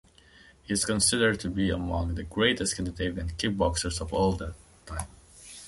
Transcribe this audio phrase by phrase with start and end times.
[0.63, 4.55] He is considered to be among the greatest Scandinavian kickboxers of all time.